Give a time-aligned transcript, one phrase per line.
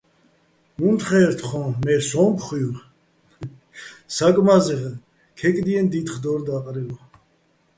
[0.87, 2.75] უნთხე́ჸერ თხოჼ, მე სო́მხუჲვ
[4.15, 4.81] საკმა́ზეღ
[5.37, 6.97] ქეკდიენო̆ დითხ დო́რ და́ყრელო.